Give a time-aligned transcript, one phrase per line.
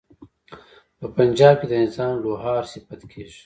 [0.99, 3.37] په پنجاب کې د نظام لوهار صفت کیږي.